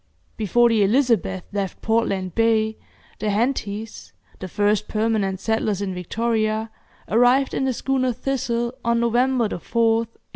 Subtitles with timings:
[0.35, 2.75] Before the 'Elizabeth' left Portland Bay,
[3.19, 6.71] the Hentys, the first permanent settlers in Victoria,
[7.07, 10.21] arrived in the schooner 'Thistle', on November 4th, 1834.